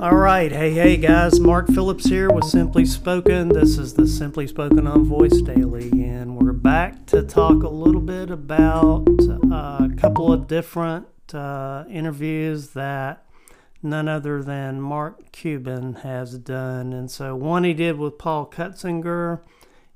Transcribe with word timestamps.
All 0.00 0.16
right, 0.16 0.50
hey, 0.50 0.70
hey, 0.70 0.96
guys. 0.96 1.38
Mark 1.38 1.66
Phillips 1.66 2.06
here 2.06 2.30
with 2.30 2.46
Simply 2.46 2.86
Spoken. 2.86 3.50
This 3.50 3.76
is 3.76 3.92
the 3.92 4.06
Simply 4.06 4.46
Spoken 4.46 4.86
on 4.86 5.04
Voice 5.04 5.42
Daily, 5.42 5.90
and 5.90 6.38
we're 6.38 6.54
back 6.54 7.04
to 7.08 7.22
talk 7.22 7.62
a 7.62 7.68
little 7.68 8.00
bit 8.00 8.30
about 8.30 9.06
uh, 9.20 9.84
a 9.84 9.90
couple 9.98 10.32
of 10.32 10.46
different 10.46 11.06
uh, 11.34 11.84
interviews 11.90 12.68
that 12.68 13.26
none 13.82 14.08
other 14.08 14.42
than 14.42 14.80
Mark 14.80 15.32
Cuban 15.32 15.96
has 15.96 16.38
done. 16.38 16.94
And 16.94 17.10
so, 17.10 17.36
one 17.36 17.64
he 17.64 17.74
did 17.74 17.98
with 17.98 18.16
Paul 18.16 18.46
Cutsinger, 18.46 19.42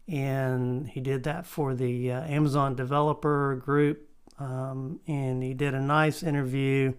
and 0.07 0.87
he 0.87 1.01
did 1.01 1.23
that 1.23 1.47
for 1.47 1.75
the 1.75 2.13
uh, 2.13 2.25
Amazon 2.25 2.77
Developer 2.77 3.57
Group, 3.57 4.07
um, 4.39 5.01
and 5.07 5.43
he 5.43 5.55
did 5.55 5.73
a 5.73 5.81
nice 5.81 6.23
interview 6.23 6.93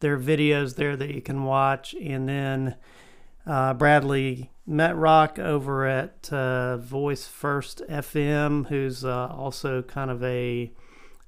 there 0.00 0.14
are 0.14 0.18
videos 0.18 0.76
there 0.76 0.96
that 0.96 1.14
you 1.14 1.22
can 1.22 1.44
watch. 1.44 1.94
And 1.94 2.28
then 2.28 2.76
uh, 3.46 3.74
Bradley 3.74 4.50
Metrock 4.68 5.38
over 5.38 5.86
at 5.86 6.32
uh, 6.32 6.78
Voice 6.78 7.26
First 7.26 7.82
FM, 7.88 8.68
who's 8.68 9.04
uh, 9.04 9.28
also 9.28 9.82
kind 9.82 10.10
of 10.10 10.22
a, 10.22 10.72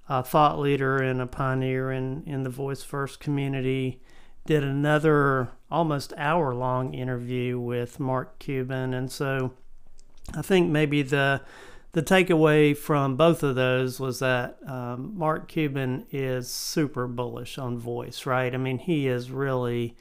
a, 0.08 0.22
thought 0.22 0.58
leader 0.58 0.98
and 0.98 1.20
a 1.20 1.26
pioneer 1.26 1.90
in, 1.92 2.22
in 2.26 2.42
the 2.42 2.50
Voice 2.50 2.82
First 2.82 3.20
community, 3.20 4.00
did 4.46 4.64
another 4.64 5.50
almost 5.70 6.12
hour 6.16 6.54
long 6.54 6.94
interview 6.94 7.58
with 7.58 8.00
Mark 8.00 8.38
Cuban. 8.38 8.92
And 8.94 9.10
so 9.10 9.52
I 10.34 10.42
think 10.42 10.70
maybe 10.70 11.02
the 11.02 11.42
the 11.92 12.02
takeaway 12.02 12.74
from 12.74 13.16
both 13.16 13.42
of 13.42 13.54
those 13.54 14.00
was 14.00 14.18
that 14.20 14.56
um, 14.66 15.12
Mark 15.14 15.46
Cuban 15.48 16.06
is 16.10 16.48
super 16.48 17.06
bullish 17.06 17.58
on 17.58 17.78
voice, 17.78 18.24
right? 18.24 18.54
I 18.54 18.56
mean, 18.56 18.78
he 18.78 19.06
is 19.06 19.30
really 19.30 19.94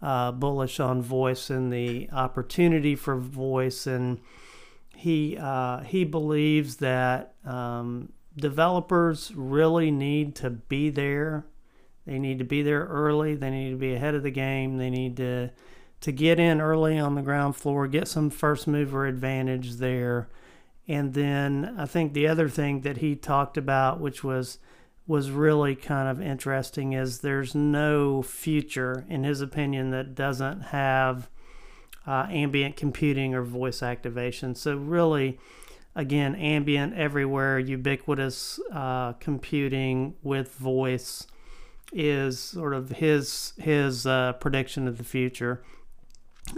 uh, 0.00 0.32
bullish 0.32 0.80
on 0.80 1.02
voice 1.02 1.50
and 1.50 1.70
the 1.70 2.08
opportunity 2.12 2.96
for 2.96 3.16
voice, 3.16 3.86
and 3.86 4.20
he 4.96 5.36
uh, 5.38 5.80
he 5.80 6.04
believes 6.04 6.76
that 6.76 7.34
um, 7.44 8.12
developers 8.36 9.30
really 9.34 9.90
need 9.90 10.34
to 10.36 10.48
be 10.48 10.88
there. 10.88 11.44
They 12.06 12.18
need 12.18 12.38
to 12.38 12.44
be 12.44 12.62
there 12.62 12.84
early. 12.84 13.34
They 13.34 13.50
need 13.50 13.70
to 13.70 13.76
be 13.76 13.94
ahead 13.94 14.14
of 14.14 14.22
the 14.22 14.30
game. 14.30 14.78
They 14.78 14.90
need 14.90 15.18
to 15.18 15.50
to 16.00 16.12
get 16.12 16.40
in 16.40 16.62
early 16.62 16.98
on 16.98 17.16
the 17.16 17.22
ground 17.22 17.56
floor, 17.56 17.86
get 17.86 18.08
some 18.08 18.30
first 18.30 18.66
mover 18.66 19.06
advantage 19.06 19.74
there 19.74 20.28
and 20.86 21.14
then 21.14 21.74
I 21.78 21.86
think 21.86 22.12
the 22.12 22.28
other 22.28 22.48
thing 22.48 22.82
that 22.82 22.98
he 22.98 23.16
talked 23.16 23.56
about, 23.56 24.00
which 24.00 24.22
was 24.22 24.58
was 25.06 25.30
really 25.30 25.74
kind 25.74 26.08
of 26.08 26.20
interesting, 26.20 26.94
is 26.94 27.20
there's 27.20 27.54
no 27.54 28.22
future, 28.22 29.04
in 29.08 29.22
his 29.24 29.42
opinion, 29.42 29.90
that 29.90 30.14
doesn't 30.14 30.60
have 30.60 31.28
uh, 32.06 32.26
ambient 32.30 32.76
computing 32.76 33.34
or 33.34 33.42
voice 33.42 33.82
activation. 33.82 34.54
So 34.54 34.76
really, 34.76 35.38
again, 35.94 36.34
ambient 36.34 36.94
everywhere, 36.94 37.58
ubiquitous 37.58 38.60
uh, 38.72 39.12
computing 39.14 40.14
with 40.22 40.54
voice 40.54 41.26
is 41.92 42.38
sort 42.40 42.74
of 42.74 42.90
his 42.90 43.52
his 43.58 44.06
uh, 44.06 44.32
prediction 44.34 44.88
of 44.88 44.98
the 44.98 45.04
future, 45.04 45.62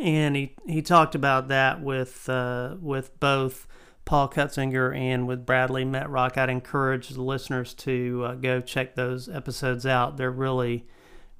and 0.00 0.34
he 0.34 0.54
he 0.66 0.82
talked 0.82 1.14
about 1.14 1.48
that 1.48 1.82
with 1.82 2.28
uh, 2.28 2.76
with 2.80 3.18
both 3.20 3.66
Paul 4.06 4.28
Cutsinger 4.28 4.96
and 4.96 5.26
with 5.26 5.44
Bradley 5.44 5.84
Metrock. 5.84 6.38
I'd 6.38 6.48
encourage 6.48 7.10
the 7.10 7.22
listeners 7.22 7.74
to 7.74 8.22
uh, 8.24 8.34
go 8.36 8.60
check 8.60 8.94
those 8.94 9.28
episodes 9.28 9.84
out. 9.84 10.16
They're 10.16 10.30
really, 10.30 10.86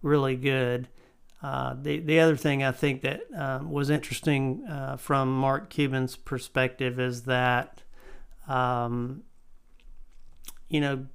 really 0.02 0.36
good. 0.36 0.88
Uh, 1.42 1.76
the 1.80 2.00
the 2.00 2.18
other 2.18 2.36
thing 2.36 2.64
I 2.64 2.72
think 2.72 3.02
that 3.02 3.20
um, 3.34 3.70
was 3.70 3.88
interesting 3.88 4.66
uh, 4.68 4.96
from 4.96 5.34
Mark 5.34 5.70
Cuban's 5.70 6.16
perspective 6.16 6.98
is 6.98 7.22
that, 7.22 7.84
um, 8.48 9.22
you 10.68 10.80
know, 10.80 11.06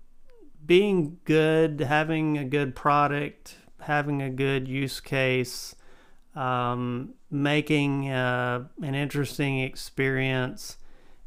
being 0.66 1.19
good, 1.25 1.81
having 1.81 2.38
a 2.38 2.45
good 2.45 2.75
product, 2.75 3.57
having 3.81 4.22
a 4.22 4.29
good 4.29 4.69
use 4.69 5.01
case, 5.01 5.75
um, 6.34 7.13
making 7.29 8.09
uh, 8.09 8.67
an 8.81 8.95
interesting 8.95 9.59
experience 9.59 10.78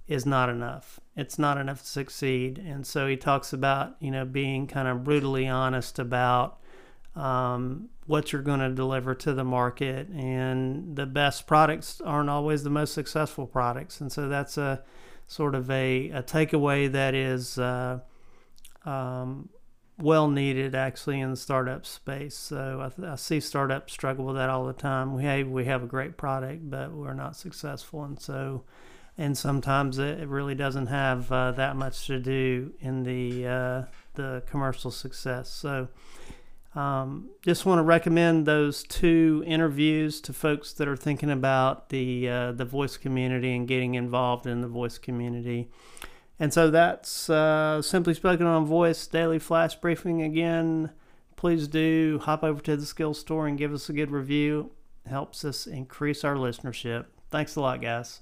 is 0.06 0.26
not 0.26 0.48
enough. 0.48 1.00
It's 1.16 1.38
not 1.38 1.58
enough 1.58 1.80
to 1.80 1.88
succeed. 1.88 2.58
And 2.58 2.86
so 2.86 3.06
he 3.06 3.16
talks 3.16 3.52
about, 3.52 3.96
you 4.00 4.10
know, 4.10 4.24
being 4.24 4.66
kind 4.66 4.86
of 4.86 5.04
brutally 5.04 5.48
honest 5.48 5.98
about 5.98 6.58
um, 7.16 7.88
what 8.06 8.32
you're 8.32 8.42
going 8.42 8.60
to 8.60 8.70
deliver 8.70 9.14
to 9.14 9.32
the 9.32 9.44
market. 9.44 10.08
And 10.08 10.96
the 10.96 11.06
best 11.06 11.46
products 11.46 12.00
aren't 12.04 12.28
always 12.28 12.64
the 12.64 12.70
most 12.70 12.92
successful 12.92 13.46
products. 13.46 14.00
And 14.00 14.12
so 14.12 14.28
that's 14.28 14.58
a 14.58 14.82
sort 15.26 15.54
of 15.54 15.70
a, 15.70 16.10
a 16.10 16.22
takeaway 16.22 16.90
that 16.92 17.14
is 17.14 17.58
uh, 17.58 18.00
um, 18.84 19.48
well 19.98 20.28
needed 20.28 20.74
actually 20.74 21.20
in 21.20 21.30
the 21.30 21.36
startup 21.36 21.86
space. 21.86 22.36
So 22.36 22.90
I, 23.02 23.12
I, 23.12 23.14
see 23.16 23.40
startups 23.40 23.94
struggle 23.94 24.26
with 24.26 24.36
that 24.36 24.50
all 24.50 24.66
the 24.66 24.74
time. 24.74 25.14
We 25.14 25.24
have, 25.24 25.48
we 25.48 25.64
have 25.64 25.82
a 25.82 25.86
great 25.86 26.18
product, 26.18 26.68
but 26.68 26.92
we're 26.92 27.14
not 27.14 27.36
successful. 27.36 28.04
And 28.04 28.20
so, 28.20 28.64
and 29.16 29.36
sometimes 29.38 29.98
it 29.98 30.26
really 30.28 30.54
doesn't 30.54 30.86
have 30.86 31.30
uh, 31.30 31.52
that 31.52 31.76
much 31.76 32.06
to 32.06 32.18
do 32.18 32.72
in 32.80 33.04
the 33.04 33.46
uh, 33.46 33.82
the 34.14 34.42
commercial 34.46 34.90
success. 34.90 35.48
So, 35.48 35.88
um, 36.74 37.30
just 37.42 37.64
want 37.64 37.78
to 37.78 37.82
recommend 37.82 38.46
those 38.46 38.82
two 38.82 39.44
interviews 39.46 40.20
to 40.22 40.32
folks 40.32 40.72
that 40.74 40.88
are 40.88 40.96
thinking 40.96 41.30
about 41.30 41.90
the 41.90 42.28
uh, 42.28 42.52
the 42.52 42.64
voice 42.64 42.96
community 42.96 43.54
and 43.54 43.68
getting 43.68 43.94
involved 43.94 44.46
in 44.46 44.60
the 44.60 44.68
voice 44.68 44.98
community. 44.98 45.70
And 46.40 46.52
so 46.52 46.70
that's 46.70 47.30
uh, 47.30 47.80
simply 47.80 48.14
spoken 48.14 48.46
on 48.46 48.66
voice 48.66 49.06
daily 49.06 49.38
flash 49.38 49.76
briefing 49.76 50.22
again. 50.22 50.90
Please 51.36 51.68
do 51.68 52.20
hop 52.22 52.42
over 52.42 52.60
to 52.62 52.76
the 52.76 52.86
Skills 52.86 53.20
Store 53.20 53.46
and 53.46 53.56
give 53.56 53.72
us 53.72 53.88
a 53.88 53.92
good 53.92 54.10
review. 54.10 54.72
It 55.06 55.10
helps 55.10 55.44
us 55.44 55.68
increase 55.68 56.24
our 56.24 56.34
listenership. 56.34 57.06
Thanks 57.30 57.54
a 57.54 57.60
lot, 57.60 57.80
guys. 57.80 58.20